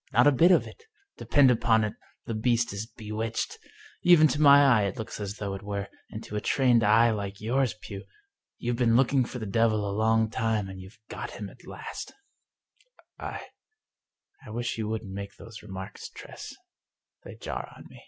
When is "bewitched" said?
2.86-3.58